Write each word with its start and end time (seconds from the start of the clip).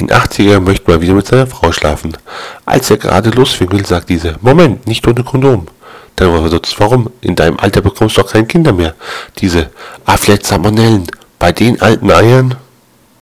Ein 0.00 0.10
80er 0.10 0.60
möchte 0.60 0.88
mal 0.88 1.00
wieder 1.00 1.14
mit 1.14 1.26
seiner 1.26 1.48
Frau 1.48 1.72
schlafen. 1.72 2.16
Als 2.64 2.88
er 2.88 2.98
gerade 2.98 3.30
losfing 3.30 3.72
will, 3.72 3.84
sagt 3.84 4.08
diese, 4.10 4.36
Moment, 4.40 4.86
nicht 4.86 5.06
ohne 5.08 5.24
Kondom. 5.24 5.66
Dann 6.14 6.30
verdutzt, 6.30 6.78
warum? 6.78 7.10
In 7.20 7.34
deinem 7.34 7.58
Alter 7.58 7.80
bekommst 7.80 8.16
du 8.16 8.22
doch 8.22 8.30
keine 8.30 8.46
Kinder 8.46 8.72
mehr. 8.72 8.94
Diese, 9.38 9.70
ah, 10.04 10.16
vielleicht 10.16 10.46
Salmonellen. 10.46 11.06
Bei 11.40 11.50
den 11.50 11.80
alten 11.80 12.10
Eiern? 12.12 12.54